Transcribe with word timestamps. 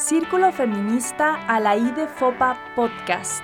Círculo 0.00 0.50
Feminista 0.50 1.34
a 1.46 1.60
la 1.60 1.76
de 1.76 2.08
FOPA 2.08 2.58
Podcast. 2.74 3.42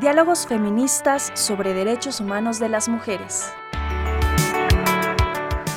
Diálogos 0.00 0.46
feministas 0.46 1.30
sobre 1.34 1.74
derechos 1.74 2.18
humanos 2.18 2.58
de 2.58 2.70
las 2.70 2.88
mujeres. 2.88 3.52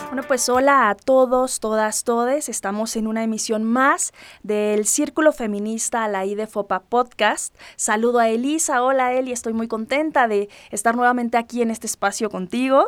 Bueno, 0.08 0.24
pues 0.26 0.48
hola 0.48 0.90
a 0.90 0.96
todos, 0.96 1.60
todas, 1.60 2.06
todes. 2.06 2.48
Estamos 2.48 2.96
en 2.96 3.08
una 3.08 3.24
emisión 3.24 3.66
más 3.66 4.14
del 4.41 4.86
Círculo 4.86 5.34
Feminista 5.34 6.05
a 6.05 6.07
la 6.07 6.25
de 6.25 6.47
FOPA 6.47 6.79
Podcast. 6.79 7.54
Saludo 7.75 8.20
a 8.20 8.29
Elisa. 8.29 8.81
Hola 8.81 9.11
Eli, 9.11 9.34
estoy 9.34 9.52
muy 9.52 9.68
contenta 9.68 10.29
de 10.29 10.47
estar 10.71 10.95
nuevamente 10.95 11.38
aquí 11.38 11.61
en 11.61 11.71
este 11.71 11.88
espacio 11.88 12.29
contigo. 12.29 12.86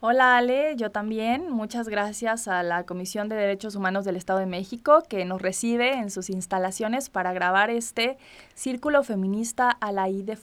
Hola 0.00 0.36
Ale, 0.36 0.76
yo 0.76 0.92
también. 0.92 1.50
Muchas 1.50 1.88
gracias 1.88 2.46
a 2.46 2.62
la 2.62 2.86
Comisión 2.86 3.28
de 3.28 3.34
Derechos 3.34 3.74
Humanos 3.74 4.04
del 4.04 4.14
Estado 4.14 4.38
de 4.38 4.46
México 4.46 5.02
que 5.08 5.24
nos 5.24 5.42
recibe 5.42 5.94
en 5.94 6.12
sus 6.12 6.30
instalaciones 6.30 7.10
para 7.10 7.32
grabar 7.32 7.68
este 7.68 8.16
Círculo 8.54 9.02
Feminista 9.02 9.70
a 9.70 9.90
la 9.90 10.08
I 10.08 10.22
de 10.22 10.36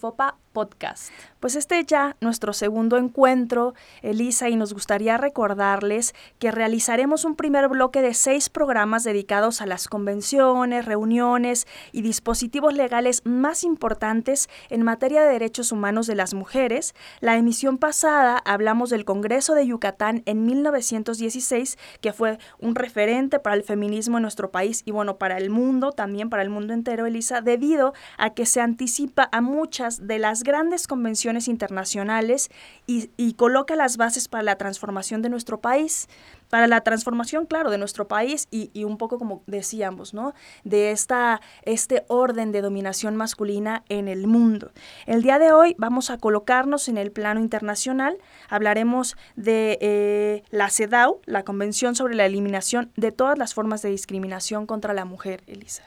Pues 1.39 1.55
este 1.55 1.83
ya 1.85 2.15
nuestro 2.21 2.53
segundo 2.53 2.97
encuentro, 2.97 3.75
Elisa, 4.01 4.49
y 4.49 4.55
nos 4.55 4.73
gustaría 4.73 5.17
recordarles 5.17 6.15
que 6.39 6.51
realizaremos 6.51 7.23
un 7.25 7.35
primer 7.35 7.67
bloque 7.67 8.01
de 8.01 8.15
seis 8.15 8.49
programas 8.49 9.03
dedicados 9.03 9.61
a 9.61 9.67
las 9.67 9.87
convenciones, 9.87 10.85
reuniones 10.85 11.67
y 11.91 12.01
dispositivos 12.01 12.73
legales 12.73 13.21
más 13.25 13.63
importantes 13.63 14.49
en 14.69 14.81
materia 14.81 15.23
de 15.23 15.33
derechos 15.33 15.71
humanos 15.71 16.07
de 16.07 16.15
las 16.15 16.33
mujeres. 16.33 16.95
La 17.19 17.35
emisión 17.35 17.77
pasada 17.77 18.37
hablamos 18.37 18.89
del 18.89 19.05
Congreso 19.05 19.53
de 19.53 19.67
Yucatán 19.67 20.23
en 20.25 20.45
1916, 20.45 21.77
que 22.01 22.13
fue 22.13 22.39
un 22.59 22.75
referente 22.75 23.39
para 23.39 23.55
el 23.55 23.63
feminismo 23.63 24.17
en 24.17 24.23
nuestro 24.23 24.51
país 24.51 24.83
y 24.85 24.91
bueno, 24.91 25.17
para 25.17 25.37
el 25.37 25.49
mundo, 25.49 25.91
también 25.91 26.29
para 26.29 26.43
el 26.43 26.49
mundo 26.49 26.73
entero, 26.73 27.05
Elisa, 27.05 27.41
debido 27.41 27.93
a 28.17 28.31
que 28.31 28.45
se 28.45 28.61
anticipa 28.61 29.29
a 29.31 29.41
muchas 29.41 30.07
de 30.07 30.17
las 30.17 30.44
grandes 30.45 30.87
convenciones 30.87 31.49
internacionales 31.49 32.49
y, 32.87 33.33
coloca 33.33 33.75
las 33.75 33.97
bases 33.97 34.29
para 34.29 34.43
la 34.43 34.55
transformación 34.55 35.21
de 35.21 35.27
nuestro 35.27 35.59
país, 35.59 36.07
para 36.49 36.67
la 36.67 36.81
transformación, 36.81 37.45
claro, 37.45 37.69
de 37.69 37.77
nuestro 37.77 38.07
país 38.07 38.47
y, 38.51 38.83
un 38.85 38.97
poco 38.97 39.17
como 39.17 39.43
decíamos, 39.47 40.13
¿no? 40.13 40.33
De 40.63 40.91
esta, 40.91 41.41
este 41.63 42.05
orden 42.07 42.53
de 42.53 42.61
dominación 42.61 43.17
masculina 43.17 43.83
en 43.89 44.07
el 44.07 44.27
mundo. 44.27 44.71
El 45.05 45.21
día 45.21 45.37
de 45.39 45.51
hoy 45.51 45.75
vamos 45.77 46.09
a 46.09 46.17
colocarnos 46.17 46.87
en 46.87 46.97
el 46.97 47.11
plano 47.11 47.41
internacional, 47.41 48.17
hablaremos 48.47 49.17
de 49.35 49.77
eh, 49.81 50.43
la 50.51 50.69
CEDAW, 50.69 51.19
la 51.25 51.43
Convención 51.43 51.95
sobre 51.95 52.15
la 52.15 52.25
Eliminación 52.25 52.91
de 52.95 53.11
todas 53.11 53.37
las 53.37 53.53
formas 53.53 53.81
de 53.81 53.89
discriminación 53.89 54.65
contra 54.65 54.93
la 54.93 55.03
mujer, 55.03 55.43
Elisa. 55.47 55.83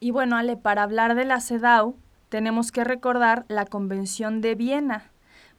Y 0.00 0.12
bueno, 0.12 0.36
Ale, 0.36 0.56
para 0.56 0.84
hablar 0.84 1.16
de 1.16 1.24
la 1.24 1.40
CEDAW, 1.40 1.96
tenemos 2.28 2.72
que 2.72 2.84
recordar 2.84 3.44
la 3.48 3.64
Convención 3.64 4.40
de 4.40 4.54
Viena, 4.54 5.10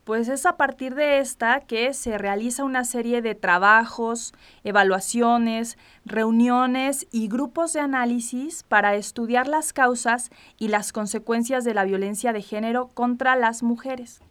pues 0.04 0.28
es 0.28 0.48
a 0.48 0.58
partir 0.58 0.96
de 0.96 1.20
esta 1.20 1.60
que 1.60 1.94
se 1.94 2.18
realiza 2.18 2.64
una 2.64 2.84
serie 2.84 3.22
de 3.22 3.36
trabajos, 3.36 4.34
evaluaciones, 4.64 5.78
reuniones 6.04 7.06
y 7.12 7.28
grupos 7.28 7.74
de 7.74 7.82
análisis 7.82 8.64
para 8.64 8.96
estudiar 8.96 9.48
las 9.48 9.72
causas 9.72 10.32
y 10.58 10.70
las 10.70 10.92
consecuencias 10.92 11.64
de 11.64 11.76
la 11.76 11.84
violencia 11.84 12.34
de 12.34 12.42
género 12.42 12.88
contra 12.96 13.36
las 13.36 13.62
mujeres. 13.62 14.22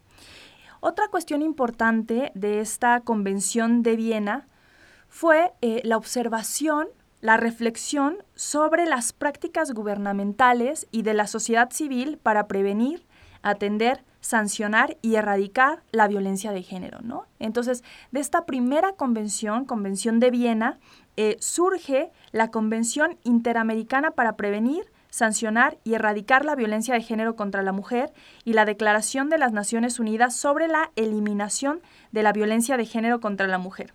Otra 0.80 1.08
cuestión 1.08 1.42
importante 1.42 2.32
de 2.34 2.60
esta 2.60 3.00
Convención 3.00 3.82
de 3.82 3.94
Viena 3.94 4.48
fue 5.08 5.52
eh, 5.60 5.80
la 5.84 5.96
observación 5.96 6.88
la 7.20 7.36
reflexión 7.36 8.18
sobre 8.34 8.86
las 8.86 9.12
prácticas 9.12 9.72
gubernamentales 9.72 10.86
y 10.90 11.02
de 11.02 11.14
la 11.14 11.26
sociedad 11.26 11.70
civil 11.70 12.18
para 12.18 12.46
prevenir, 12.46 13.06
atender, 13.42 14.04
sancionar 14.20 14.96
y 15.02 15.14
erradicar 15.14 15.82
la 15.90 16.08
violencia 16.08 16.52
de 16.52 16.62
género, 16.62 17.00
¿no? 17.02 17.26
Entonces, 17.38 17.82
de 18.10 18.20
esta 18.20 18.46
primera 18.46 18.92
convención, 18.92 19.64
Convención 19.64 20.20
de 20.20 20.30
Viena, 20.30 20.78
eh, 21.16 21.36
surge 21.40 22.10
la 22.30 22.50
Convención 22.50 23.18
Interamericana 23.24 24.12
para 24.12 24.36
prevenir, 24.36 24.90
sancionar 25.10 25.78
y 25.84 25.94
erradicar 25.94 26.44
la 26.44 26.54
violencia 26.54 26.94
de 26.94 27.02
género 27.02 27.34
contra 27.34 27.62
la 27.62 27.72
mujer 27.72 28.12
y 28.44 28.52
la 28.52 28.64
Declaración 28.64 29.30
de 29.30 29.38
las 29.38 29.52
Naciones 29.52 29.98
Unidas 29.98 30.36
sobre 30.36 30.68
la 30.68 30.90
eliminación 30.96 31.80
de 32.12 32.22
la 32.22 32.32
violencia 32.32 32.76
de 32.76 32.84
género 32.84 33.20
contra 33.20 33.46
la 33.46 33.58
mujer. 33.58 33.94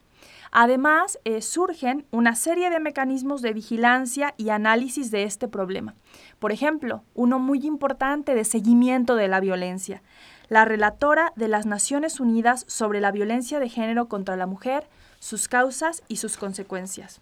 Además, 0.56 1.18
eh, 1.26 1.42
surgen 1.42 2.06
una 2.12 2.36
serie 2.36 2.70
de 2.70 2.80
mecanismos 2.80 3.42
de 3.42 3.54
vigilancia 3.54 4.36
y 4.38 4.50
análisis 4.50 5.10
de 5.10 5.24
este 5.24 5.48
problema. 5.48 5.96
Por 6.38 6.52
ejemplo, 6.52 7.02
uno 7.16 7.40
muy 7.40 7.66
importante 7.66 8.36
de 8.36 8.44
seguimiento 8.44 9.16
de 9.16 9.28
la 9.28 9.40
violencia. 9.40 10.04
La 10.50 10.64
relatora 10.64 11.34
de 11.36 11.48
las 11.48 11.66
Naciones 11.66 12.20
Unidas 12.20 12.66
sobre 12.68 13.02
la 13.02 13.12
violencia 13.12 13.60
de 13.60 13.68
género 13.68 14.08
contra 14.08 14.36
la 14.36 14.46
mujer, 14.46 14.88
sus 15.18 15.48
causas 15.48 16.04
y 16.08 16.18
sus 16.18 16.38
consecuencias. 16.38 17.20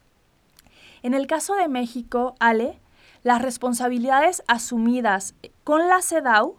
En 1.02 1.13
el 1.13 1.25
caso 1.25 1.56
de 1.56 1.69
México, 1.69 2.36
Ale, 2.42 2.81
las 3.24 3.42
responsabilidades 3.42 4.44
asumidas 4.48 5.36
con 5.63 5.88
la 5.88 6.02
CEDAW 6.02 6.58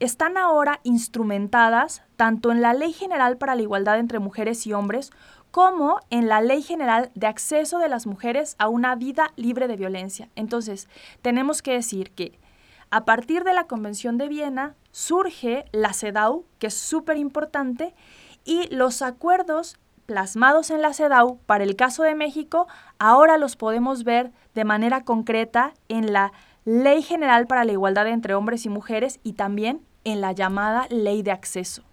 están 0.00 0.36
ahora 0.36 0.80
instrumentadas 0.82 2.02
tanto 2.16 2.50
en 2.52 2.62
la 2.62 2.74
Ley 2.74 2.92
General 2.92 3.36
para 3.36 3.54
la 3.54 3.62
Igualdad 3.62 3.98
entre 3.98 4.18
Mujeres 4.18 4.66
y 4.66 4.72
Hombres 4.72 5.10
como 5.56 6.00
en 6.10 6.28
la 6.28 6.42
Ley 6.42 6.60
General 6.60 7.10
de 7.14 7.26
Acceso 7.26 7.78
de 7.78 7.88
las 7.88 8.06
Mujeres 8.06 8.56
a 8.58 8.68
una 8.68 8.94
vida 8.94 9.32
libre 9.36 9.68
de 9.68 9.76
violencia. 9.76 10.28
Entonces, 10.36 10.86
tenemos 11.22 11.62
que 11.62 11.72
decir 11.72 12.10
que 12.10 12.38
a 12.90 13.06
partir 13.06 13.42
de 13.42 13.54
la 13.54 13.66
Convención 13.66 14.18
de 14.18 14.28
Viena 14.28 14.74
surge 14.92 15.64
la 15.72 15.94
CEDAW, 15.94 16.44
que 16.58 16.66
es 16.66 16.74
súper 16.74 17.16
importante, 17.16 17.94
y 18.44 18.68
los 18.68 19.00
acuerdos 19.00 19.78
plasmados 20.04 20.70
en 20.70 20.82
la 20.82 20.92
CEDAW 20.92 21.38
para 21.46 21.64
el 21.64 21.74
caso 21.74 22.02
de 22.02 22.14
México, 22.14 22.66
ahora 22.98 23.38
los 23.38 23.56
podemos 23.56 24.04
ver 24.04 24.32
de 24.54 24.64
manera 24.64 25.04
concreta 25.04 25.72
en 25.88 26.12
la 26.12 26.32
Ley 26.66 27.00
General 27.00 27.46
para 27.46 27.64
la 27.64 27.72
Igualdad 27.72 28.08
entre 28.08 28.34
Hombres 28.34 28.66
y 28.66 28.68
Mujeres 28.68 29.20
y 29.22 29.32
también 29.32 29.80
en 30.04 30.20
la 30.20 30.32
llamada 30.32 30.86
Ley 30.90 31.22
de 31.22 31.30
Acceso. 31.30 31.85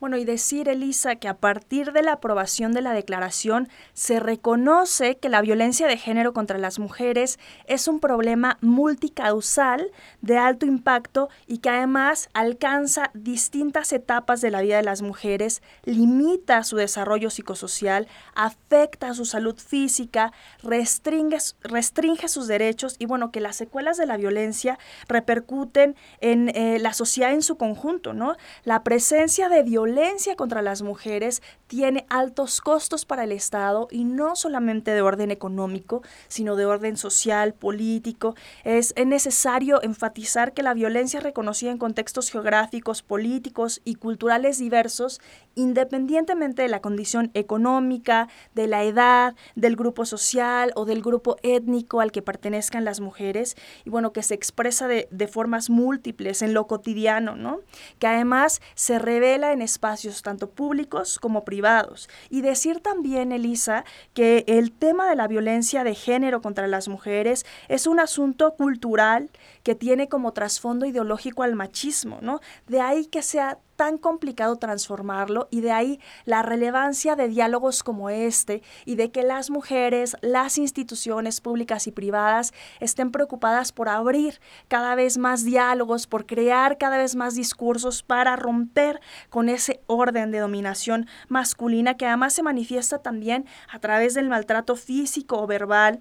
Bueno, 0.00 0.16
y 0.16 0.24
decir, 0.24 0.70
Elisa, 0.70 1.16
que 1.16 1.28
a 1.28 1.36
partir 1.36 1.92
de 1.92 2.00
la 2.00 2.12
aprobación 2.12 2.72
de 2.72 2.80
la 2.80 2.94
declaración 2.94 3.68
se 3.92 4.18
reconoce 4.18 5.18
que 5.18 5.28
la 5.28 5.42
violencia 5.42 5.86
de 5.88 5.98
género 5.98 6.32
contra 6.32 6.56
las 6.56 6.78
mujeres 6.78 7.38
es 7.66 7.86
un 7.86 8.00
problema 8.00 8.56
multicausal 8.62 9.90
de 10.22 10.38
alto 10.38 10.64
impacto 10.64 11.28
y 11.46 11.58
que 11.58 11.68
además 11.68 12.30
alcanza 12.32 13.10
distintas 13.12 13.92
etapas 13.92 14.40
de 14.40 14.50
la 14.50 14.62
vida 14.62 14.78
de 14.78 14.84
las 14.84 15.02
mujeres, 15.02 15.60
limita 15.84 16.64
su 16.64 16.76
desarrollo 16.76 17.28
psicosocial, 17.28 18.08
afecta 18.34 19.12
su 19.12 19.26
salud 19.26 19.58
física, 19.58 20.32
restringe, 20.62 21.36
restringe 21.60 22.28
sus 22.28 22.46
derechos 22.46 22.96
y 22.98 23.04
bueno, 23.04 23.30
que 23.30 23.40
las 23.40 23.56
secuelas 23.56 23.98
de 23.98 24.06
la 24.06 24.16
violencia 24.16 24.78
repercuten 25.08 25.94
en 26.22 26.48
eh, 26.56 26.78
la 26.78 26.94
sociedad 26.94 27.32
en 27.32 27.42
su 27.42 27.58
conjunto, 27.58 28.14
¿no? 28.14 28.36
La 28.64 28.82
presencia 28.82 29.50
de 29.50 29.62
violencia 29.62 29.89
violencia 29.90 30.36
contra 30.36 30.62
las 30.62 30.82
mujeres 30.82 31.42
tiene 31.66 32.06
altos 32.08 32.60
costos 32.60 33.04
para 33.04 33.24
el 33.24 33.32
Estado 33.32 33.88
y 33.90 34.04
no 34.04 34.36
solamente 34.36 34.92
de 34.92 35.02
orden 35.02 35.32
económico, 35.32 36.02
sino 36.28 36.54
de 36.54 36.64
orden 36.64 36.96
social, 36.96 37.54
político. 37.54 38.36
Es, 38.62 38.94
necesario 39.04 39.82
enfatizar 39.82 40.52
que 40.52 40.62
la 40.62 40.74
violencia 40.74 41.18
reconocida 41.18 41.72
en 41.72 41.78
contextos 41.78 42.30
geográficos, 42.30 43.02
políticos 43.02 43.80
y 43.84 43.96
culturales 43.96 44.58
diversos, 44.58 45.20
independientemente 45.60 46.62
de 46.62 46.68
la 46.68 46.80
condición 46.80 47.30
económica, 47.34 48.28
de 48.54 48.66
la 48.66 48.82
edad, 48.84 49.34
del 49.54 49.76
grupo 49.76 50.04
social 50.04 50.72
o 50.74 50.84
del 50.84 51.02
grupo 51.02 51.36
étnico 51.42 52.00
al 52.00 52.12
que 52.12 52.22
pertenezcan 52.22 52.84
las 52.84 53.00
mujeres, 53.00 53.56
y 53.84 53.90
bueno, 53.90 54.12
que 54.12 54.22
se 54.22 54.34
expresa 54.34 54.88
de, 54.88 55.08
formas 55.30 55.70
múltiples 55.70 56.42
en 56.42 56.54
lo 56.54 56.66
cotidiano, 56.66 57.36
¿no? 57.36 57.60
Que 57.98 58.08
además 58.08 58.60
se 58.74 58.98
revela 58.98 59.52
en 59.52 59.62
espacios 59.62 60.22
tanto 60.22 60.50
públicos 60.50 61.18
como 61.20 61.44
privados. 61.44 62.08
Y 62.30 62.40
decir 62.40 62.80
también, 62.80 63.30
Elisa, 63.30 63.84
que 64.12 64.44
el 64.48 64.72
tema 64.72 65.08
de 65.08 65.14
la 65.14 65.28
violencia 65.28 65.84
de 65.84 65.94
género 65.94 66.40
contra 66.40 66.66
las 66.66 66.88
mujeres 66.88 67.46
es 67.68 67.86
un 67.86 68.00
asunto 68.00 68.54
cultural 68.54 69.30
que 69.62 69.74
tiene 69.74 70.08
como 70.08 70.32
trasfondo 70.32 70.86
ideológico 70.86 71.42
al 71.42 71.54
machismo, 71.54 72.18
¿no? 72.22 72.40
De 72.66 72.80
ahí 72.80 73.06
que 73.06 73.22
sea 73.22 73.58
tan 73.80 73.96
complicado 73.96 74.56
transformarlo 74.56 75.48
y 75.50 75.62
de 75.62 75.72
ahí 75.72 76.00
la 76.26 76.42
relevancia 76.42 77.16
de 77.16 77.28
diálogos 77.28 77.82
como 77.82 78.10
este 78.10 78.62
y 78.84 78.96
de 78.96 79.10
que 79.10 79.22
las 79.22 79.48
mujeres, 79.48 80.18
las 80.20 80.58
instituciones 80.58 81.40
públicas 81.40 81.86
y 81.86 81.90
privadas 81.90 82.52
estén 82.80 83.10
preocupadas 83.10 83.72
por 83.72 83.88
abrir 83.88 84.38
cada 84.68 84.94
vez 84.96 85.16
más 85.16 85.46
diálogos, 85.46 86.06
por 86.06 86.26
crear 86.26 86.76
cada 86.76 86.98
vez 86.98 87.16
más 87.16 87.34
discursos 87.34 88.02
para 88.02 88.36
romper 88.36 89.00
con 89.30 89.48
ese 89.48 89.80
orden 89.86 90.30
de 90.30 90.40
dominación 90.40 91.06
masculina 91.28 91.96
que 91.96 92.04
además 92.04 92.34
se 92.34 92.42
manifiesta 92.42 92.98
también 92.98 93.46
a 93.72 93.78
través 93.78 94.12
del 94.12 94.28
maltrato 94.28 94.76
físico 94.76 95.40
o 95.40 95.46
verbal 95.46 96.00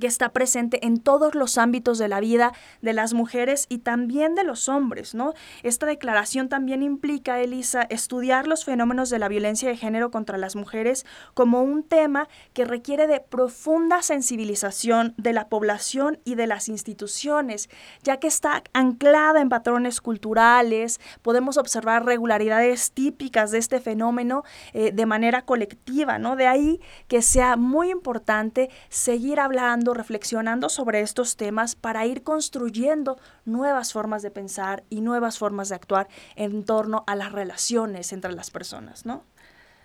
que 0.00 0.06
está 0.06 0.30
presente 0.30 0.86
en 0.86 0.98
todos 0.98 1.34
los 1.34 1.58
ámbitos 1.58 1.98
de 1.98 2.08
la 2.08 2.20
vida 2.20 2.52
de 2.82 2.92
las 2.92 3.14
mujeres 3.14 3.66
y 3.68 3.78
también 3.78 4.34
de 4.34 4.44
los 4.44 4.68
hombres, 4.68 5.14
¿no? 5.14 5.34
Esta 5.62 5.86
declaración 5.86 6.48
también 6.48 6.82
implica, 6.82 7.40
Elisa, 7.40 7.82
estudiar 7.82 8.46
los 8.46 8.64
fenómenos 8.64 9.10
de 9.10 9.18
la 9.18 9.28
violencia 9.28 9.68
de 9.68 9.76
género 9.76 10.10
contra 10.10 10.38
las 10.38 10.56
mujeres 10.56 11.06
como 11.34 11.62
un 11.62 11.82
tema 11.82 12.28
que 12.52 12.64
requiere 12.64 13.06
de 13.06 13.20
profunda 13.20 14.02
sensibilización 14.02 15.14
de 15.16 15.32
la 15.32 15.48
población 15.48 16.18
y 16.24 16.34
de 16.34 16.46
las 16.46 16.68
instituciones, 16.68 17.68
ya 18.02 18.18
que 18.18 18.26
está 18.26 18.62
anclada 18.72 19.40
en 19.40 19.48
patrones 19.48 20.00
culturales, 20.00 21.00
podemos 21.22 21.56
observar 21.56 22.04
regularidades 22.04 22.92
típicas 22.92 23.50
de 23.50 23.58
este 23.58 23.80
fenómeno 23.80 24.44
eh, 24.72 24.92
de 24.92 25.06
manera 25.06 25.42
colectiva, 25.42 26.18
¿no? 26.18 26.36
De 26.36 26.46
ahí 26.46 26.80
que 27.08 27.22
sea 27.22 27.56
muy 27.56 27.90
importante 27.90 28.70
seguir 28.88 29.40
hablando 29.40 29.85
reflexionando 29.94 30.68
sobre 30.68 31.00
estos 31.00 31.36
temas 31.36 31.74
para 31.74 32.06
ir 32.06 32.22
construyendo 32.22 33.18
nuevas 33.44 33.92
formas 33.92 34.22
de 34.22 34.30
pensar 34.30 34.84
y 34.90 35.00
nuevas 35.00 35.38
formas 35.38 35.68
de 35.68 35.74
actuar 35.74 36.08
en 36.34 36.64
torno 36.64 37.04
a 37.06 37.14
las 37.14 37.32
relaciones 37.32 38.12
entre 38.12 38.32
las 38.32 38.50
personas, 38.50 39.06
¿no? 39.06 39.22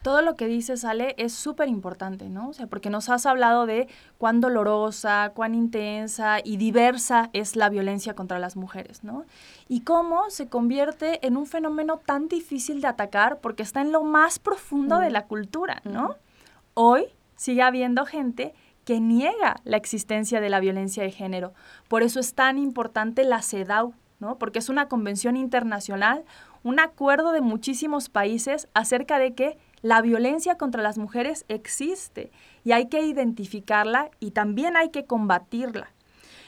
Todo 0.02 0.24
lo 0.24 0.36
que 0.36 0.48
dices, 0.48 0.84
Ale, 0.84 1.14
es 1.20 1.32
súper 1.32 1.68
importante, 1.68 2.28
¿no? 2.28 2.50
O 2.50 2.54
sea, 2.54 2.66
porque 2.66 2.90
nos 2.90 3.08
has 3.10 3.28
hablado 3.28 3.68
de 3.68 3.88
cuán 4.18 4.42
dolorosa, 4.42 5.32
cuán 5.36 5.54
intensa 5.54 6.40
y 6.44 6.58
diversa 6.58 7.30
es 7.34 7.56
la 7.56 7.70
violencia 7.70 8.16
contra 8.16 8.40
las 8.40 8.56
mujeres, 8.56 9.04
¿no? 9.04 9.26
Y 9.68 9.82
cómo 9.82 10.32
se 10.32 10.48
convierte 10.48 11.26
en 11.26 11.38
un 11.38 11.46
fenómeno 11.46 11.98
tan 12.04 12.28
difícil 12.28 12.82
de 12.82 12.88
atacar 12.88 13.42
porque 13.42 13.62
está 13.62 13.82
en 13.82 13.92
lo 13.92 14.04
más 14.04 14.40
profundo 14.40 14.98
de 14.98 15.12
la 15.12 15.26
cultura, 15.28 15.82
¿no? 15.84 16.16
Hoy 16.74 17.06
sigue 17.36 17.62
habiendo 17.62 18.06
gente 18.08 18.56
que 18.86 19.00
niega 19.00 19.58
la 19.64 19.78
existencia 19.78 20.42
de 20.42 20.50
la 20.50 20.60
violencia 20.60 21.04
de 21.04 21.12
género. 21.12 21.54
Por 21.88 22.04
eso 22.04 22.20
es 22.20 22.34
tan 22.34 22.58
importante 22.58 23.24
la 23.24 23.42
CEDAW, 23.42 23.94
¿no? 24.20 24.38
Porque 24.38 24.60
es 24.60 24.70
una 24.70 24.88
convención 24.88 25.38
internacional, 25.38 26.26
un 26.64 26.80
acuerdo 26.80 27.32
de 27.32 27.42
muchísimos 27.42 28.10
países 28.10 28.68
acerca 28.74 29.20
de 29.20 29.34
que 29.34 29.58
la 29.82 30.02
violencia 30.02 30.58
contra 30.58 30.84
las 30.84 30.98
mujeres 30.98 31.46
existe 31.48 32.32
y 32.64 32.72
hay 32.72 32.88
que 32.88 33.02
identificarla 33.02 34.12
y 34.20 34.32
también 34.32 34.78
hay 34.78 34.90
que 34.90 35.06
combatirla. 35.06 35.92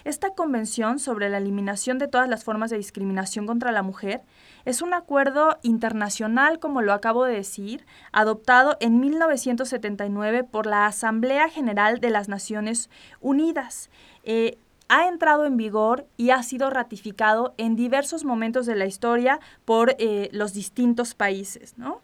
Esta 0.03 0.31
convención 0.31 0.99
sobre 0.99 1.29
la 1.29 1.37
eliminación 1.37 1.97
de 1.97 2.09
todas 2.09 2.27
las 2.27 2.43
formas 2.43 2.69
de 2.69 2.77
discriminación 2.77 3.47
contra 3.47 3.71
la 3.71 3.83
mujer 3.83 4.21
es 4.65 4.81
un 4.81 4.93
acuerdo 4.93 5.57
internacional, 5.61 6.59
como 6.59 6.81
lo 6.81 6.91
acabo 6.91 7.23
de 7.23 7.35
decir, 7.35 7.85
adoptado 8.11 8.75
en 8.81 8.99
1979 8.99 10.43
por 10.43 10.65
la 10.65 10.87
Asamblea 10.87 11.47
General 11.47 12.01
de 12.01 12.09
las 12.09 12.27
Naciones 12.27 12.89
Unidas. 13.21 13.89
Eh, 14.23 14.57
ha 14.89 15.07
entrado 15.07 15.45
en 15.45 15.55
vigor 15.55 16.05
y 16.17 16.31
ha 16.31 16.43
sido 16.43 16.69
ratificado 16.69 17.53
en 17.57 17.77
diversos 17.77 18.25
momentos 18.25 18.65
de 18.65 18.75
la 18.75 18.85
historia 18.85 19.39
por 19.63 19.95
eh, 19.99 20.27
los 20.33 20.53
distintos 20.53 21.15
países, 21.15 21.77
¿no? 21.77 22.01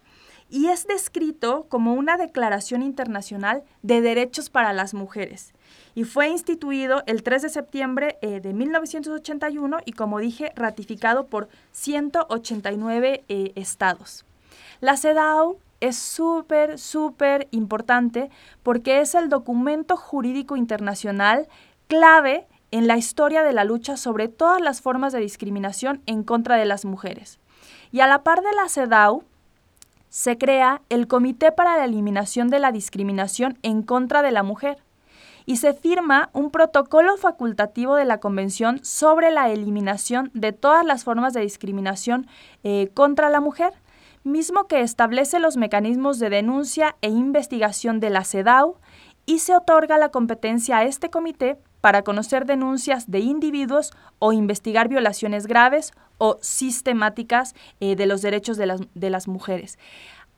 Y 0.50 0.68
es 0.68 0.88
descrito 0.88 1.68
como 1.70 1.94
una 1.94 2.18
declaración 2.18 2.82
internacional 2.82 3.64
de 3.84 4.02
derechos 4.02 4.50
para 4.50 4.72
las 4.72 4.94
mujeres 4.94 5.54
y 5.96 6.04
fue 6.04 6.30
instituido 6.30 7.04
el 7.06 7.24
3 7.24 7.44
de 7.44 7.50
septiembre 7.50 8.18
eh, 8.22 8.40
de 8.40 8.54
1981 8.54 9.80
y 9.86 9.94
como 9.94 10.20
dije, 10.20 10.52
ratificado 10.56 11.28
por 11.28 11.50
189 11.72 13.24
eh, 13.28 13.52
estados. 13.56 14.26
La 14.82 14.98
CEDAW 14.98 15.58
es 15.82 15.98
súper, 15.98 16.78
súper 16.78 17.48
importante 17.52 18.30
porque 18.64 19.02
es 19.02 19.16
el 19.16 19.30
documento 19.30 19.98
jurídico 19.98 20.58
internacional 20.58 21.48
clave 21.88 22.48
en 22.72 22.88
la 22.88 22.98
historia 22.98 23.44
de 23.44 23.54
la 23.54 23.64
lucha 23.64 23.98
sobre 23.98 24.28
todas 24.28 24.62
las 24.62 24.82
formas 24.82 25.14
de 25.14 25.20
discriminación 25.20 26.02
en 26.06 26.24
contra 26.24 26.58
de 26.58 26.66
las 26.66 26.86
mujeres. 26.86 27.40
Y 27.92 28.02
a 28.02 28.08
la 28.08 28.24
par 28.24 28.42
de 28.42 28.54
la 28.54 28.70
CEDAW, 28.70 29.24
se 30.10 30.38
crea 30.38 30.82
el 30.90 31.08
Comité 31.08 31.52
para 31.52 31.78
la 31.78 31.86
Eliminación 31.86 32.50
de 32.50 32.60
la 32.60 32.72
Discriminación 32.72 33.60
en 33.62 33.84
contra 33.84 34.22
de 34.22 34.32
la 34.32 34.44
Mujer, 34.44 34.78
y 35.46 35.58
se 35.58 35.74
firma 35.74 36.30
un 36.34 36.52
protocolo 36.52 37.18
facultativo 37.18 37.96
de 37.96 38.06
la 38.06 38.20
Convención 38.20 38.80
sobre 38.84 39.32
la 39.32 39.50
eliminación 39.50 40.32
de 40.34 40.52
todas 40.52 40.86
las 40.86 41.04
formas 41.04 41.34
de 41.34 41.42
discriminación 41.42 42.28
eh, 42.64 42.90
contra 42.94 43.30
la 43.30 43.40
mujer, 43.40 43.74
mismo 44.24 44.68
que 44.68 44.82
establece 44.82 45.40
los 45.40 45.58
mecanismos 45.58 46.20
de 46.20 46.30
denuncia 46.30 46.96
e 47.02 47.10
investigación 47.10 48.00
de 48.00 48.10
la 48.10 48.24
CEDAW 48.24 48.76
y 49.26 49.40
se 49.40 49.56
otorga 49.56 49.98
la 49.98 50.10
competencia 50.10 50.78
a 50.78 50.84
este 50.84 51.10
comité 51.10 51.58
para 51.82 52.04
conocer 52.04 52.46
denuncias 52.46 53.10
de 53.10 53.20
individuos 53.20 53.92
o 54.20 54.34
investigar 54.34 54.90
violaciones 54.90 55.48
graves 55.48 55.94
o 56.18 56.38
sistemáticas 56.42 57.56
eh, 57.80 57.96
de 57.96 58.06
los 58.06 58.22
derechos 58.22 58.58
de 58.58 58.66
las, 58.66 58.82
de 58.94 59.10
las 59.10 59.28
mujeres. 59.28 59.78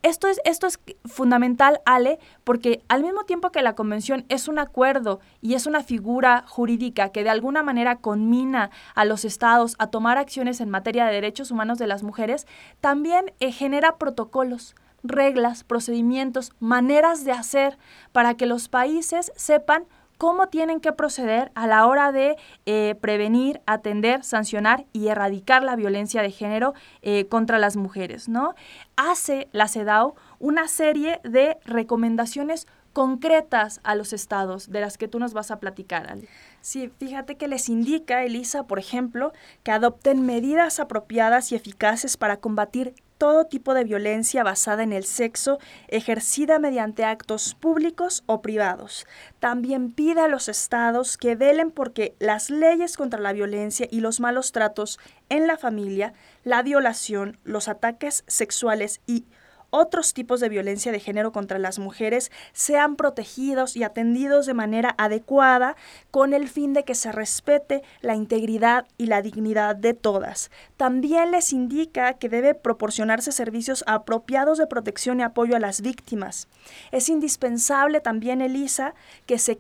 Esto 0.03 0.27
es, 0.27 0.41
esto 0.45 0.65
es 0.65 0.79
fundamental, 1.05 1.79
Ale, 1.85 2.19
porque 2.43 2.83
al 2.87 3.03
mismo 3.03 3.23
tiempo 3.25 3.51
que 3.51 3.61
la 3.61 3.75
convención 3.75 4.25
es 4.29 4.47
un 4.47 4.57
acuerdo 4.57 5.19
y 5.41 5.53
es 5.53 5.67
una 5.67 5.83
figura 5.83 6.43
jurídica 6.47 7.09
que 7.09 7.23
de 7.23 7.29
alguna 7.29 7.61
manera 7.61 7.97
conmina 7.97 8.71
a 8.95 9.05
los 9.05 9.25
estados 9.25 9.75
a 9.77 9.87
tomar 9.87 10.17
acciones 10.17 10.59
en 10.59 10.71
materia 10.71 11.05
de 11.05 11.13
derechos 11.13 11.51
humanos 11.51 11.77
de 11.77 11.87
las 11.87 12.01
mujeres, 12.01 12.47
también 12.79 13.31
eh, 13.39 13.51
genera 13.51 13.97
protocolos, 13.97 14.75
reglas, 15.03 15.63
procedimientos, 15.63 16.51
maneras 16.59 17.23
de 17.23 17.31
hacer 17.31 17.77
para 18.11 18.35
que 18.35 18.45
los 18.45 18.69
países 18.69 19.31
sepan 19.35 19.85
cómo 20.21 20.49
tienen 20.49 20.81
que 20.81 20.91
proceder 20.91 21.51
a 21.55 21.65
la 21.65 21.87
hora 21.87 22.11
de 22.11 22.37
eh, 22.67 22.93
prevenir, 23.01 23.59
atender, 23.65 24.23
sancionar 24.23 24.85
y 24.93 25.07
erradicar 25.07 25.63
la 25.63 25.75
violencia 25.75 26.21
de 26.21 26.29
género 26.29 26.75
eh, 27.01 27.25
contra 27.25 27.57
las 27.57 27.75
mujeres, 27.75 28.29
¿no? 28.29 28.53
Hace 28.95 29.47
la 29.51 29.67
CEDAW 29.67 30.13
una 30.37 30.67
serie 30.67 31.21
de 31.23 31.57
recomendaciones 31.65 32.67
concretas 32.93 33.79
a 33.83 33.95
los 33.95 34.13
estados 34.13 34.69
de 34.69 34.81
las 34.81 34.99
que 34.99 35.07
tú 35.07 35.17
nos 35.17 35.33
vas 35.33 35.49
a 35.49 35.59
platicar, 35.59 36.05
Ale. 36.07 36.27
Sí, 36.61 36.91
fíjate 36.99 37.35
que 37.35 37.47
les 37.47 37.67
indica, 37.67 38.23
Elisa, 38.23 38.67
por 38.67 38.77
ejemplo, 38.77 39.33
que 39.63 39.71
adopten 39.71 40.23
medidas 40.23 40.79
apropiadas 40.79 41.51
y 41.51 41.55
eficaces 41.55 42.15
para 42.15 42.37
combatir 42.37 42.93
todo 43.21 43.45
tipo 43.45 43.75
de 43.75 43.83
violencia 43.83 44.43
basada 44.43 44.81
en 44.81 44.93
el 44.93 45.03
sexo 45.03 45.59
ejercida 45.89 46.57
mediante 46.57 47.05
actos 47.05 47.53
públicos 47.53 48.23
o 48.25 48.41
privados. 48.41 49.05
También 49.39 49.91
pide 49.91 50.21
a 50.21 50.27
los 50.27 50.49
estados 50.49 51.17
que 51.17 51.35
velen 51.35 51.69
porque 51.69 52.15
las 52.17 52.49
leyes 52.49 52.97
contra 52.97 53.19
la 53.19 53.31
violencia 53.31 53.87
y 53.91 53.99
los 53.99 54.19
malos 54.21 54.51
tratos 54.53 54.97
en 55.29 55.45
la 55.45 55.55
familia, 55.55 56.15
la 56.43 56.63
violación, 56.63 57.37
los 57.43 57.67
ataques 57.67 58.23
sexuales 58.25 59.01
y 59.05 59.25
otros 59.71 60.13
tipos 60.13 60.39
de 60.39 60.49
violencia 60.49 60.91
de 60.91 60.99
género 60.99 61.31
contra 61.31 61.57
las 61.57 61.79
mujeres 61.79 62.31
sean 62.53 62.95
protegidos 62.95 63.75
y 63.75 63.83
atendidos 63.83 64.45
de 64.45 64.53
manera 64.53 64.93
adecuada 64.97 65.75
con 66.11 66.33
el 66.33 66.47
fin 66.47 66.73
de 66.73 66.83
que 66.83 66.93
se 66.93 67.11
respete 67.11 67.81
la 68.01 68.15
integridad 68.15 68.85
y 68.97 69.07
la 69.07 69.23
dignidad 69.23 69.75
de 69.75 69.95
todas. 69.95 70.51
También 70.77 71.31
les 71.31 71.53
indica 71.53 72.13
que 72.13 72.29
debe 72.29 72.53
proporcionarse 72.53 73.31
servicios 73.31 73.83
apropiados 73.87 74.59
de 74.59 74.67
protección 74.67 75.19
y 75.19 75.23
apoyo 75.23 75.55
a 75.55 75.59
las 75.59 75.81
víctimas. 75.81 76.47
Es 76.91 77.09
indispensable 77.09 78.01
también, 78.01 78.41
Elisa, 78.41 78.93
que 79.25 79.39
se 79.39 79.57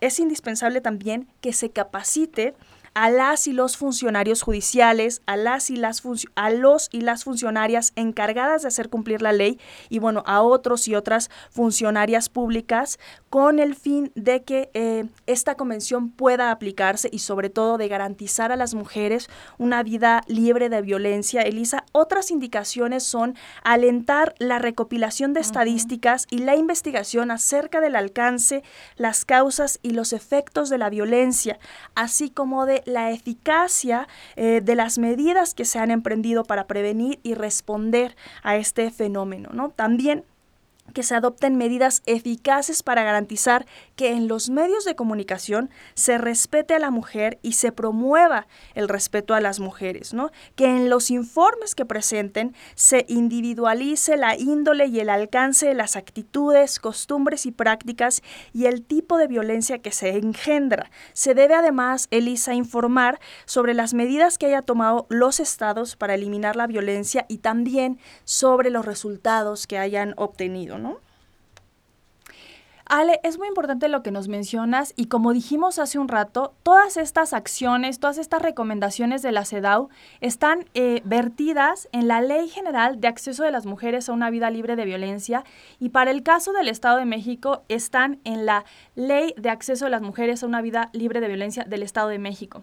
es 0.00 0.18
indispensable 0.20 0.80
también 0.80 1.28
que 1.40 1.52
se 1.52 1.70
capacite 1.70 2.54
a 2.94 3.10
las 3.10 3.48
y 3.48 3.52
los 3.52 3.76
funcionarios 3.76 4.42
judiciales, 4.42 5.20
a 5.26 5.36
las 5.36 5.68
y 5.68 5.76
las 5.76 6.02
a 6.36 6.50
los 6.50 6.88
y 6.92 7.00
las 7.00 7.24
funcionarias 7.24 7.92
encargadas 7.96 8.62
de 8.62 8.68
hacer 8.68 8.88
cumplir 8.88 9.20
la 9.20 9.32
ley 9.32 9.58
y 9.88 9.98
bueno, 9.98 10.22
a 10.26 10.42
otros 10.42 10.86
y 10.86 10.94
otras 10.94 11.28
funcionarias 11.50 12.28
públicas 12.28 12.98
con 13.30 13.58
el 13.58 13.74
fin 13.74 14.12
de 14.14 14.44
que 14.44 14.70
eh, 14.74 15.06
esta 15.26 15.56
convención 15.56 16.10
pueda 16.10 16.52
aplicarse 16.52 17.08
y 17.10 17.18
sobre 17.18 17.50
todo 17.50 17.78
de 17.78 17.88
garantizar 17.88 18.52
a 18.52 18.56
las 18.56 18.74
mujeres 18.74 19.28
una 19.58 19.82
vida 19.82 20.22
libre 20.28 20.68
de 20.68 20.82
violencia. 20.82 21.42
Elisa, 21.42 21.84
otras 21.90 22.30
indicaciones 22.30 23.02
son 23.02 23.34
alentar 23.64 24.36
la 24.38 24.60
recopilación 24.60 25.32
de 25.32 25.40
estadísticas 25.40 26.28
y 26.30 26.38
la 26.38 26.54
investigación 26.54 27.32
acerca 27.32 27.80
del 27.80 27.96
alcance, 27.96 28.62
las 28.96 29.24
causas 29.24 29.80
y 29.82 29.90
los 29.90 30.12
efectos 30.12 30.70
de 30.70 30.78
la 30.78 30.90
violencia, 30.90 31.58
así 31.96 32.30
como 32.30 32.66
de 32.66 32.83
la 32.84 33.10
eficacia 33.10 34.08
eh, 34.36 34.60
de 34.62 34.74
las 34.74 34.98
medidas 34.98 35.54
que 35.54 35.64
se 35.64 35.78
han 35.78 35.90
emprendido 35.90 36.44
para 36.44 36.66
prevenir 36.66 37.20
y 37.22 37.34
responder 37.34 38.16
a 38.42 38.56
este 38.56 38.90
fenómeno. 38.90 39.50
¿no? 39.52 39.70
También 39.70 40.24
que 40.92 41.02
se 41.02 41.14
adopten 41.14 41.56
medidas 41.56 42.02
eficaces 42.06 42.82
para 42.82 43.02
garantizar 43.02 43.66
que 43.96 44.10
en 44.10 44.28
los 44.28 44.50
medios 44.50 44.84
de 44.84 44.94
comunicación 44.94 45.70
se 45.94 46.18
respete 46.18 46.74
a 46.74 46.78
la 46.78 46.90
mujer 46.90 47.38
y 47.42 47.52
se 47.52 47.72
promueva 47.72 48.46
el 48.74 48.88
respeto 48.88 49.34
a 49.34 49.40
las 49.40 49.60
mujeres, 49.60 50.14
¿no? 50.14 50.30
Que 50.56 50.66
en 50.66 50.90
los 50.90 51.10
informes 51.10 51.74
que 51.74 51.84
presenten 51.84 52.54
se 52.74 53.06
individualice 53.08 54.16
la 54.16 54.36
índole 54.36 54.86
y 54.86 55.00
el 55.00 55.08
alcance 55.08 55.66
de 55.66 55.74
las 55.74 55.96
actitudes, 55.96 56.78
costumbres 56.78 57.46
y 57.46 57.50
prácticas 57.50 58.22
y 58.52 58.66
el 58.66 58.82
tipo 58.82 59.18
de 59.18 59.26
violencia 59.26 59.78
que 59.78 59.92
se 59.92 60.10
engendra. 60.10 60.90
Se 61.12 61.34
debe 61.34 61.54
además, 61.54 62.08
Elisa, 62.10 62.54
informar 62.54 63.20
sobre 63.46 63.74
las 63.74 63.94
medidas 63.94 64.38
que 64.38 64.46
haya 64.46 64.62
tomado 64.62 65.06
los 65.08 65.40
estados 65.40 65.96
para 65.96 66.14
eliminar 66.14 66.56
la 66.56 66.66
violencia 66.66 67.26
y 67.28 67.38
también 67.38 67.98
sobre 68.24 68.70
los 68.70 68.84
resultados 68.84 69.66
que 69.66 69.78
hayan 69.78 70.14
obtenido, 70.16 70.73
¿no? 70.78 70.98
Ale, 72.86 73.18
es 73.22 73.38
muy 73.38 73.48
importante 73.48 73.88
lo 73.88 74.02
que 74.02 74.10
nos 74.10 74.28
mencionas 74.28 74.92
y 74.94 75.06
como 75.06 75.32
dijimos 75.32 75.78
hace 75.78 75.98
un 75.98 76.06
rato, 76.06 76.52
todas 76.62 76.98
estas 76.98 77.32
acciones, 77.32 77.98
todas 77.98 78.18
estas 78.18 78.42
recomendaciones 78.42 79.22
de 79.22 79.32
la 79.32 79.46
CEDAW 79.46 79.88
están 80.20 80.66
eh, 80.74 81.00
vertidas 81.04 81.88
en 81.92 82.08
la 82.08 82.20
Ley 82.20 82.48
General 82.48 83.00
de 83.00 83.08
Acceso 83.08 83.42
de 83.42 83.52
las 83.52 83.64
Mujeres 83.64 84.08
a 84.08 84.12
una 84.12 84.28
Vida 84.28 84.50
Libre 84.50 84.76
de 84.76 84.84
Violencia 84.84 85.44
y 85.80 85.88
para 85.88 86.10
el 86.10 86.22
caso 86.22 86.52
del 86.52 86.68
Estado 86.68 86.98
de 86.98 87.06
México 87.06 87.62
están 87.68 88.18
en 88.24 88.44
la 88.44 88.66
Ley 88.96 89.34
de 89.38 89.48
Acceso 89.48 89.86
de 89.86 89.90
las 89.90 90.02
Mujeres 90.02 90.42
a 90.42 90.46
una 90.46 90.60
Vida 90.60 90.90
Libre 90.92 91.20
de 91.20 91.28
Violencia 91.28 91.64
del 91.64 91.82
Estado 91.82 92.08
de 92.08 92.18
México. 92.18 92.62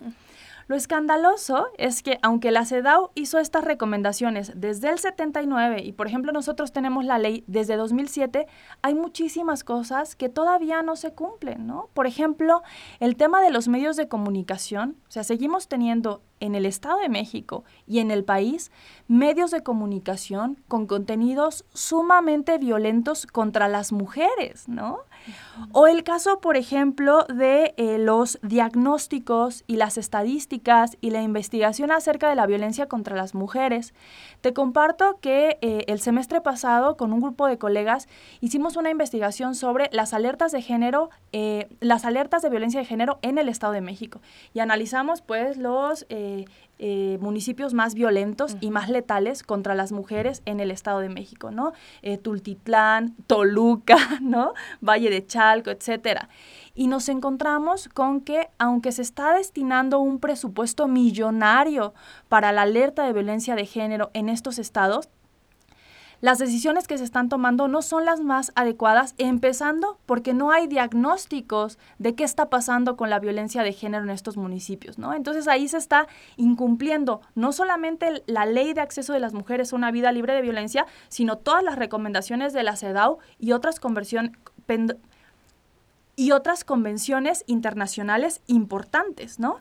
Lo 0.72 0.78
escandaloso 0.78 1.68
es 1.78 2.02
que 2.02 2.18
aunque 2.22 2.50
la 2.50 2.64
CEDAW 2.64 3.10
hizo 3.14 3.40
estas 3.40 3.66
recomendaciones 3.66 4.54
desde 4.56 4.88
el 4.88 5.00
79 5.00 5.84
y 5.84 5.92
por 5.92 6.08
ejemplo 6.08 6.32
nosotros 6.32 6.72
tenemos 6.72 7.04
la 7.04 7.18
ley 7.18 7.44
desde 7.46 7.76
2007, 7.76 8.48
hay 8.82 8.96
muchísimas 8.96 9.66
cosas 9.66 10.16
que 10.16 10.30
todavía 10.30 10.82
no 10.82 10.96
se 10.96 11.12
cumplen, 11.12 11.68
¿no? 11.68 11.90
Por 11.94 12.08
ejemplo, 12.08 12.64
el 13.02 13.18
tema 13.18 13.42
de 13.42 13.50
los 13.50 13.68
medios 13.68 13.98
de 13.98 14.08
comunicación, 14.08 14.96
o 15.10 15.12
sea, 15.12 15.26
seguimos 15.26 15.68
teniendo 15.68 16.22
en 16.40 16.56
el 16.56 16.66
Estado 16.66 17.00
de 17.00 17.10
México 17.10 17.66
y 17.86 18.00
en 18.00 18.10
el 18.10 18.24
país 18.24 18.72
medios 19.10 19.52
de 19.52 19.64
comunicación 19.64 20.58
con 20.70 20.88
contenidos 20.88 21.66
sumamente 21.74 22.58
violentos 22.60 23.28
contra 23.28 23.68
las 23.68 23.92
mujeres, 23.92 24.70
¿no? 24.70 25.00
O 25.72 25.88
el 25.88 26.04
caso, 26.04 26.40
por 26.40 26.58
ejemplo, 26.58 27.26
de 27.26 27.74
eh, 27.78 27.98
los 27.98 28.40
diagnósticos 28.42 29.64
y 29.68 29.76
las 29.76 29.98
estadísticas 29.98 30.98
y 31.02 31.12
la 31.12 31.22
investigación 31.22 31.92
acerca 31.92 32.30
de 32.30 32.36
la 32.36 32.46
violencia 32.46 32.88
contra 32.88 33.16
las 33.16 33.36
mujeres. 33.36 33.94
Te 34.42 34.54
comparto 34.54 35.20
que 35.22 35.58
eh, 35.62 35.86
el 35.88 36.00
semestre 36.00 36.42
pasado, 36.42 36.98
con 36.98 37.14
un 37.14 37.22
grupo 37.22 37.48
de 37.48 37.58
colegas, 37.58 38.08
hicimos 38.40 38.76
una 38.76 38.90
investigación 38.90 39.56
sobre 39.56 39.90
las 39.92 40.14
alertas 40.14 40.52
de 40.52 40.62
género, 40.62 41.10
eh, 41.32 41.70
las 41.80 42.06
alertas 42.06 42.42
de 42.42 42.50
violencia 42.50 42.80
de 42.80 42.86
género 42.86 43.20
en 43.22 43.38
el 43.38 43.50
Estado 43.50 43.74
de 43.74 43.82
México. 43.82 44.22
Y 44.54 44.60
analizamos, 44.60 45.22
pues, 45.22 45.58
los 45.58 46.06
eh, 46.84 47.20
municipios 47.22 47.76
más 47.76 47.94
violentos 47.94 48.58
y 48.60 48.72
más 48.72 48.90
letales 48.90 49.44
contra 49.44 49.76
las 49.76 49.92
mujeres 49.92 50.42
en 50.46 50.60
el 50.60 50.72
Estado 50.72 51.00
de 51.00 51.10
México, 51.10 51.52
¿no? 51.52 51.74
Eh, 52.02 52.18
Tultitlán, 52.18 53.16
Toluca, 53.28 53.98
¿no? 54.22 54.56
Valle 54.82 55.12
de 55.12 55.24
Chalco, 55.24 55.70
etcétera. 55.70 56.28
Y 56.74 56.88
nos 56.88 57.08
encontramos 57.08 57.88
con 57.88 58.20
que, 58.22 58.50
aunque 58.58 58.92
se 58.92 59.04
está 59.04 59.32
destinando 59.36 60.00
un 60.00 60.18
presupuesto 60.18 60.88
millonario 60.88 61.94
para 62.30 62.52
la 62.52 62.64
alerta 62.64 63.06
de 63.06 63.14
violencia 63.14 63.54
de 63.54 63.68
género 63.68 64.10
en 64.16 64.28
estos 64.28 64.58
estados, 64.58 65.08
las 66.22 66.38
decisiones 66.38 66.88
que 66.88 66.98
se 67.00 67.04
están 67.04 67.30
tomando 67.30 67.68
no 67.68 67.82
son 67.82 68.06
las 68.06 68.22
más 68.22 68.52
adecuadas, 68.56 69.16
empezando 69.18 69.98
porque 70.06 70.34
no 70.34 70.52
hay 70.52 70.68
diagnósticos 70.68 71.80
de 71.98 72.14
qué 72.14 72.24
está 72.24 72.50
pasando 72.50 72.96
con 72.96 73.10
la 73.10 73.20
violencia 73.20 73.64
de 73.64 73.74
género 73.74 74.04
en 74.04 74.12
estos 74.12 74.38
municipios, 74.38 75.00
¿no? 75.00 75.14
Entonces 75.16 75.48
ahí 75.48 75.68
se 75.68 75.78
está 75.78 76.08
incumpliendo 76.38 77.22
no 77.34 77.52
solamente 77.52 78.24
la 78.28 78.46
ley 78.46 78.74
de 78.74 78.82
acceso 78.82 79.14
de 79.14 79.20
las 79.20 79.34
mujeres 79.34 79.74
a 79.74 79.76
una 79.76 79.92
vida 79.92 80.12
libre 80.12 80.34
de 80.34 80.42
violencia, 80.42 80.86
sino 81.10 81.38
todas 81.38 81.64
las 81.64 81.76
recomendaciones 81.76 82.54
de 82.54 82.64
la 82.64 82.76
CEDAW 82.76 83.18
y 83.40 83.54
otras 83.54 83.80
y 86.16 86.32
otras 86.32 86.64
convenciones 86.64 87.44
internacionales 87.48 88.42
importantes, 88.48 89.40
¿no? 89.40 89.58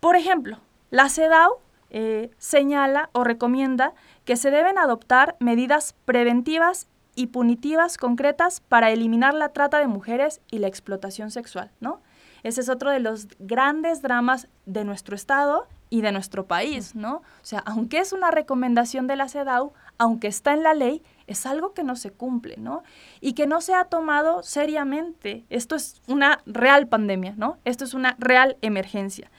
Por 0.00 0.16
ejemplo, 0.16 0.58
la 0.90 1.08
CEDAW 1.08 1.58
eh, 1.90 2.30
señala 2.38 3.10
o 3.12 3.24
recomienda 3.24 3.94
que 4.24 4.36
se 4.36 4.50
deben 4.50 4.78
adoptar 4.78 5.36
medidas 5.40 5.94
preventivas 6.04 6.88
y 7.14 7.28
punitivas 7.28 7.96
concretas 7.96 8.60
para 8.60 8.90
eliminar 8.90 9.34
la 9.34 9.48
trata 9.48 9.78
de 9.78 9.88
mujeres 9.88 10.40
y 10.50 10.58
la 10.58 10.68
explotación 10.68 11.30
sexual, 11.30 11.72
¿no? 11.80 12.00
Ese 12.42 12.60
es 12.60 12.68
otro 12.68 12.90
de 12.90 13.00
los 13.00 13.26
grandes 13.40 14.02
dramas 14.02 14.48
de 14.66 14.84
nuestro 14.84 15.16
Estado 15.16 15.66
y 15.90 16.02
de 16.02 16.12
nuestro 16.12 16.46
país, 16.46 16.94
¿no? 16.94 17.16
O 17.16 17.44
sea, 17.44 17.60
aunque 17.60 17.98
es 17.98 18.12
una 18.12 18.30
recomendación 18.30 19.06
de 19.06 19.16
la 19.16 19.28
CEDAW, 19.28 19.72
aunque 19.96 20.28
está 20.28 20.52
en 20.52 20.62
la 20.62 20.74
ley, 20.74 21.02
es 21.26 21.46
algo 21.46 21.74
que 21.74 21.82
no 21.82 21.96
se 21.96 22.10
cumple, 22.12 22.56
¿no? 22.58 22.82
Y 23.20 23.32
que 23.32 23.46
no 23.46 23.60
se 23.60 23.74
ha 23.74 23.84
tomado 23.84 24.42
seriamente. 24.42 25.44
Esto 25.50 25.76
es 25.76 26.00
una 26.06 26.40
real 26.46 26.86
pandemia, 26.86 27.34
¿no? 27.36 27.58
Esto 27.64 27.84
es 27.84 27.94
una 27.94 28.16
real 28.18 28.56
emergencia. 28.60 29.30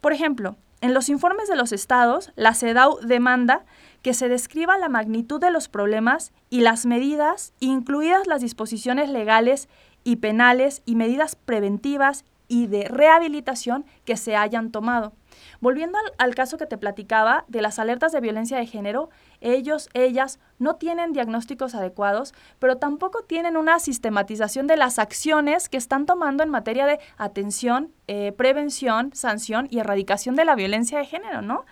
Por 0.00 0.12
ejemplo, 0.12 0.56
en 0.80 0.94
los 0.94 1.08
informes 1.08 1.48
de 1.48 1.56
los 1.56 1.72
estados, 1.72 2.32
la 2.36 2.54
CEDAW 2.54 3.00
demanda 3.00 3.64
que 4.02 4.14
se 4.14 4.28
describa 4.28 4.78
la 4.78 4.88
magnitud 4.88 5.40
de 5.40 5.50
los 5.50 5.68
problemas 5.68 6.32
y 6.50 6.60
las 6.60 6.86
medidas, 6.86 7.52
incluidas 7.58 8.26
las 8.26 8.40
disposiciones 8.40 9.08
legales 9.08 9.68
y 10.04 10.16
penales 10.16 10.82
y 10.86 10.94
medidas 10.94 11.34
preventivas 11.34 12.24
y 12.46 12.66
de 12.68 12.84
rehabilitación 12.84 13.84
que 14.04 14.16
se 14.16 14.36
hayan 14.36 14.70
tomado. 14.70 15.12
Volviendo 15.60 15.98
al, 16.18 16.34
caso 16.34 16.58
que 16.58 16.66
te 16.66 16.78
platicaba 16.78 17.44
de 17.48 17.62
las 17.62 17.78
alertas 17.78 18.12
de 18.12 18.20
violencia 18.20 18.58
de 18.58 18.66
género, 18.66 19.10
ellos, 19.40 19.88
ellas 19.94 20.38
no 20.58 20.76
tienen 20.76 21.12
diagnósticos 21.12 21.74
adecuados, 21.74 22.34
pero 22.58 22.76
tampoco 22.78 23.22
tienen 23.22 23.56
una 23.56 23.78
sistematización 23.78 24.66
de 24.66 24.76
las 24.76 24.98
acciones 24.98 25.68
que 25.68 25.76
están 25.76 26.06
tomando 26.06 26.42
en 26.42 26.50
materia 26.50 26.86
de 26.86 26.98
atención, 27.16 27.92
eh, 28.06 28.32
prevención, 28.32 29.12
sanción 29.14 29.68
y 29.70 29.78
erradicación 29.78 30.34
de 30.34 30.44
la 30.44 30.54
violencia 30.54 30.98
de 30.98 31.04
género, 31.04 31.42
¿no? 31.42 31.64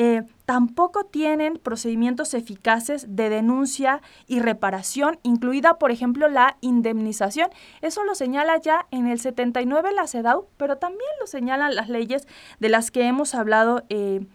Eh, 0.00 0.22
tampoco 0.44 1.04
tienen 1.04 1.58
procedimientos 1.58 2.32
eficaces 2.32 3.16
de 3.16 3.28
denuncia 3.30 4.00
y 4.28 4.38
reparación, 4.38 5.18
incluida, 5.24 5.78
por 5.78 5.90
ejemplo, 5.90 6.28
la 6.28 6.56
indemnización. 6.60 7.50
Eso 7.80 8.04
lo 8.04 8.14
señala 8.14 8.58
ya 8.58 8.86
en 8.92 9.08
el 9.08 9.18
79 9.18 9.90
la 9.92 10.06
CEDAW, 10.06 10.46
pero 10.56 10.78
también 10.78 11.10
lo 11.20 11.26
señalan 11.26 11.74
las 11.74 11.88
leyes 11.88 12.28
de 12.60 12.68
las 12.68 12.92
que 12.92 13.07
hemos 13.08 13.34
hablado 13.34 13.82
eh, 13.88 14.26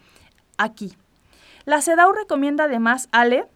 aquí. 0.57 0.93
La 1.65 1.81
CEDAW 1.81 2.11
recomienda 2.11 2.65
además, 2.65 3.07
Ale, 3.11 3.47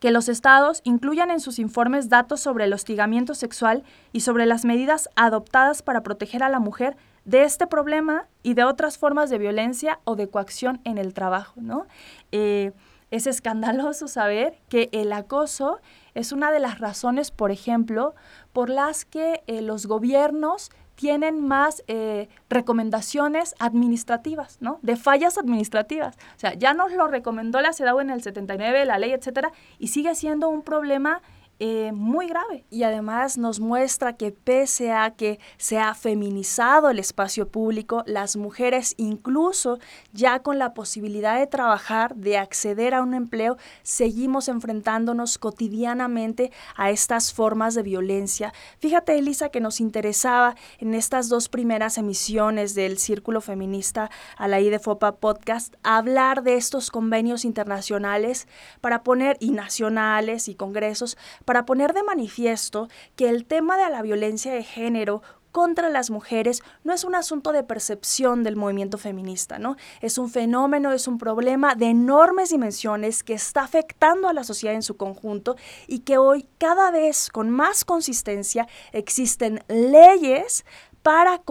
que 0.00 0.10
los 0.10 0.28
estados 0.28 0.80
incluyan 0.84 1.30
en 1.30 1.40
sus 1.40 1.58
informes 1.58 2.08
datos 2.08 2.40
sobre 2.40 2.64
el 2.64 2.72
hostigamiento 2.72 3.34
sexual 3.34 3.84
y 4.12 4.20
sobre 4.20 4.46
las 4.46 4.64
medidas 4.64 5.08
adoptadas 5.14 5.82
para 5.82 6.02
proteger 6.02 6.42
a 6.42 6.48
la 6.48 6.58
mujer 6.58 6.96
de 7.24 7.44
este 7.44 7.66
problema 7.66 8.26
y 8.42 8.54
de 8.54 8.64
otras 8.64 8.98
formas 8.98 9.30
de 9.30 9.38
violencia 9.38 10.00
o 10.04 10.16
de 10.16 10.28
coacción 10.28 10.80
en 10.84 10.98
el 10.98 11.14
trabajo, 11.14 11.60
¿no? 11.60 11.86
Eh, 12.32 12.72
es 13.12 13.26
escandaloso 13.26 14.08
saber 14.08 14.58
que 14.68 14.88
el 14.92 15.12
acoso 15.12 15.80
es 16.14 16.32
una 16.32 16.50
de 16.50 16.60
las 16.60 16.78
razones, 16.78 17.30
por 17.30 17.50
ejemplo, 17.50 18.14
por 18.52 18.70
las 18.70 19.04
que 19.04 19.42
eh, 19.46 19.62
los 19.62 19.86
gobiernos 19.86 20.70
tienen 21.02 21.44
más 21.44 21.82
eh, 21.88 22.28
recomendaciones 22.48 23.56
administrativas, 23.58 24.58
¿no? 24.60 24.78
De 24.82 24.94
fallas 24.94 25.36
administrativas. 25.36 26.14
O 26.36 26.38
sea, 26.38 26.54
ya 26.54 26.74
nos 26.74 26.92
lo 26.92 27.08
recomendó 27.08 27.60
la 27.60 27.72
CEDAW 27.72 27.98
en 27.98 28.10
el 28.10 28.22
79, 28.22 28.84
la 28.86 29.00
ley, 29.00 29.10
etcétera, 29.10 29.50
y 29.80 29.88
sigue 29.88 30.14
siendo 30.14 30.48
un 30.48 30.62
problema 30.62 31.20
eh, 31.64 31.92
muy 31.92 32.26
grave. 32.26 32.64
Y 32.70 32.82
además 32.82 33.38
nos 33.38 33.60
muestra 33.60 34.16
que 34.16 34.32
pese 34.32 34.90
a 34.90 35.12
que 35.12 35.38
se 35.58 35.78
ha 35.78 35.94
feminizado 35.94 36.90
el 36.90 36.98
espacio 36.98 37.46
público, 37.46 38.02
las 38.04 38.34
mujeres 38.34 38.94
incluso 38.96 39.78
ya 40.12 40.40
con 40.40 40.58
la 40.58 40.74
posibilidad 40.74 41.38
de 41.38 41.46
trabajar, 41.46 42.16
de 42.16 42.36
acceder 42.36 42.94
a 42.94 43.02
un 43.02 43.14
empleo, 43.14 43.58
seguimos 43.84 44.48
enfrentándonos 44.48 45.38
cotidianamente 45.38 46.50
a 46.74 46.90
estas 46.90 47.32
formas 47.32 47.76
de 47.76 47.84
violencia. 47.84 48.52
Fíjate, 48.80 49.16
Elisa, 49.16 49.50
que 49.50 49.60
nos 49.60 49.80
interesaba 49.80 50.56
en 50.80 50.94
estas 50.94 51.28
dos 51.28 51.48
primeras 51.48 51.96
emisiones 51.96 52.74
del 52.74 52.98
Círculo 52.98 53.40
Feminista 53.40 54.10
a 54.36 54.48
la 54.48 54.58
IDFOPA 54.58 55.12
Podcast 55.12 55.76
hablar 55.84 56.42
de 56.42 56.56
estos 56.56 56.90
convenios 56.90 57.44
internacionales 57.44 58.48
para 58.80 59.04
poner, 59.04 59.36
y 59.38 59.52
nacionales 59.52 60.48
y 60.48 60.56
congresos, 60.56 61.16
para 61.51 61.51
poner 61.64 61.92
de 61.92 62.02
manifiesto 62.02 62.88
que 63.16 63.28
el 63.28 63.44
tema 63.44 63.76
de 63.76 63.90
la 63.90 64.02
violencia 64.02 64.52
de 64.52 64.64
género 64.64 65.22
contra 65.52 65.90
las 65.90 66.10
mujeres 66.10 66.62
no 66.82 66.92
es 66.92 67.04
un 67.04 67.14
asunto 67.14 67.52
de 67.52 67.62
percepción 67.62 68.42
del 68.42 68.56
movimiento 68.56 68.98
feminista, 68.98 69.58
¿no? 69.58 69.76
Es 70.00 70.18
un 70.18 70.30
fenómeno, 70.30 70.92
es 70.92 71.06
un 71.06 71.18
problema 71.18 71.74
de 71.74 71.90
enormes 71.90 72.48
dimensiones 72.48 73.22
que 73.22 73.34
está 73.34 73.62
afectando 73.62 74.28
a 74.28 74.32
la 74.32 74.44
sociedad 74.44 74.74
en 74.74 74.82
su 74.82 74.96
conjunto 74.96 75.56
y 75.86 76.00
que 76.00 76.18
hoy 76.18 76.48
cada 76.58 76.90
vez 76.90 77.28
con 77.28 77.50
más 77.50 77.84
consistencia 77.84 78.66
existen 78.92 79.62
leyes 79.68 80.64
para, 81.02 81.42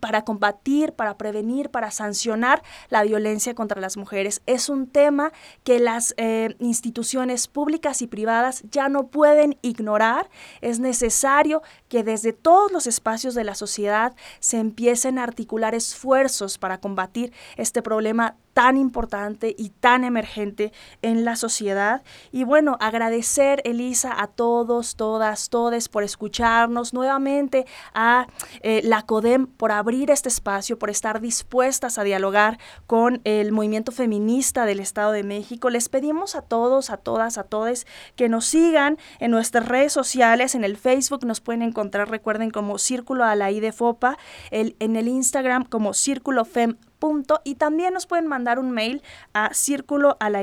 para 0.00 0.24
combatir, 0.24 0.92
para 0.92 1.16
prevenir, 1.16 1.70
para 1.70 1.90
sancionar 1.90 2.62
la 2.88 3.02
violencia 3.02 3.54
contra 3.54 3.80
las 3.80 3.96
mujeres. 3.96 4.42
Es 4.46 4.68
un 4.68 4.86
tema 4.86 5.32
que 5.64 5.78
las 5.78 6.14
eh, 6.16 6.56
instituciones 6.58 7.48
públicas 7.48 8.02
y 8.02 8.06
privadas 8.06 8.62
ya 8.70 8.88
no 8.88 9.08
pueden 9.08 9.58
ignorar. 9.62 10.28
Es 10.60 10.80
necesario 10.80 11.62
que 11.88 12.02
desde 12.02 12.32
todos 12.32 12.72
los 12.72 12.86
espacios 12.86 13.34
de 13.34 13.44
la 13.44 13.54
sociedad 13.54 14.14
se 14.40 14.58
empiecen 14.58 15.18
a 15.18 15.24
articular 15.24 15.74
esfuerzos 15.74 16.58
para 16.58 16.78
combatir 16.78 17.32
este 17.56 17.82
problema 17.82 18.36
tan 18.56 18.78
importante 18.78 19.54
y 19.58 19.68
tan 19.68 20.02
emergente 20.02 20.72
en 21.02 21.26
la 21.26 21.36
sociedad. 21.36 22.02
Y 22.32 22.44
bueno, 22.44 22.78
agradecer, 22.80 23.60
Elisa, 23.66 24.14
a 24.18 24.28
todos, 24.28 24.96
todas, 24.96 25.50
todes 25.50 25.90
por 25.90 26.02
escucharnos, 26.04 26.94
nuevamente 26.94 27.66
a 27.92 28.26
eh, 28.62 28.80
la 28.82 29.02
CODEM 29.02 29.46
por 29.46 29.72
abrir 29.72 30.10
este 30.10 30.30
espacio, 30.30 30.78
por 30.78 30.88
estar 30.88 31.20
dispuestas 31.20 31.98
a 31.98 32.02
dialogar 32.02 32.58
con 32.86 33.20
el 33.24 33.52
movimiento 33.52 33.92
feminista 33.92 34.64
del 34.64 34.80
Estado 34.80 35.12
de 35.12 35.22
México. 35.22 35.68
Les 35.68 35.90
pedimos 35.90 36.34
a 36.34 36.40
todos, 36.40 36.88
a 36.88 36.96
todas, 36.96 37.36
a 37.36 37.42
todes 37.42 37.86
que 38.14 38.30
nos 38.30 38.46
sigan 38.46 38.96
en 39.20 39.32
nuestras 39.32 39.68
redes 39.68 39.92
sociales, 39.92 40.54
en 40.54 40.64
el 40.64 40.78
Facebook 40.78 41.26
nos 41.26 41.42
pueden 41.42 41.60
encontrar, 41.60 42.08
recuerden, 42.08 42.50
como 42.50 42.78
Círculo 42.78 43.24
a 43.24 43.34
la 43.34 43.50
I 43.50 43.60
de 43.60 43.72
FOPA, 43.72 44.16
el, 44.50 44.76
en 44.78 44.96
el 44.96 45.08
Instagram 45.08 45.66
como 45.66 45.92
Círculo 45.92 46.46
Fem 46.46 46.78
Punto, 46.98 47.40
y 47.44 47.56
también 47.56 47.94
nos 47.94 48.06
pueden 48.06 48.26
mandar 48.26 48.58
un 48.58 48.70
mail 48.70 49.02
a 49.34 49.52
círculo 49.52 50.16
a 50.20 50.30
la 50.30 50.42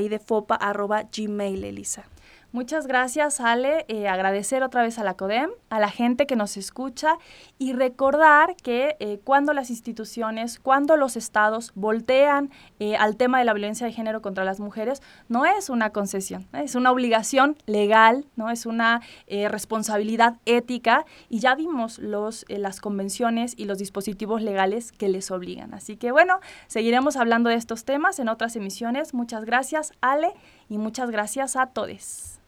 gmail, 1.16 1.64
Elisa. 1.64 2.06
Muchas 2.54 2.86
gracias, 2.86 3.42
Ale. 3.42 3.84
Eh, 3.88 4.08
agradecer 4.08 4.62
otra 4.62 4.84
vez 4.84 5.00
a 5.00 5.04
la 5.04 5.16
CODEM, 5.16 5.50
a 5.72 5.80
la 5.80 5.90
gente 5.90 6.28
que 6.28 6.36
nos 6.36 6.56
escucha 6.56 7.18
y 7.58 7.74
recordar 7.74 8.56
que 8.58 8.96
eh, 9.00 9.20
cuando 9.24 9.54
las 9.54 9.72
instituciones, 9.72 10.60
cuando 10.60 10.96
los 10.96 11.18
estados 11.18 11.72
voltean 11.74 12.52
eh, 12.80 12.96
al 12.96 13.18
tema 13.18 13.40
de 13.40 13.46
la 13.46 13.54
violencia 13.54 13.88
de 13.88 13.92
género 13.92 14.22
contra 14.22 14.44
las 14.44 14.60
mujeres, 14.60 15.02
no 15.30 15.48
es 15.48 15.72
una 15.72 15.90
concesión, 15.90 16.46
es 16.54 16.76
una 16.76 16.92
obligación 16.92 17.58
legal, 17.66 18.28
no 18.36 18.52
es 18.52 18.68
una 18.68 19.02
responsabilidad 19.50 20.36
ética 20.46 21.06
y 21.30 21.40
ya 21.40 21.56
vimos 21.56 21.98
los, 21.98 22.46
las 22.50 22.82
convenciones 22.82 23.56
y 23.58 23.66
los 23.66 23.80
dispositivos 23.80 24.44
legales 24.44 24.92
que 24.92 25.10
les 25.10 25.32
obligan. 25.32 25.74
Así 25.74 25.98
que 25.98 26.12
bueno, 26.12 26.40
seguiremos 26.68 27.16
hablando 27.16 27.50
de 27.50 27.56
estos 27.56 27.84
temas 27.84 28.20
en 28.20 28.30
otras 28.30 28.56
emisiones. 28.56 29.16
Muchas 29.16 29.44
gracias, 29.44 29.92
Ale, 30.02 30.34
y 30.70 30.78
muchas 30.78 31.10
gracias 31.10 31.56
a 31.56 31.66
todos. 31.66 32.43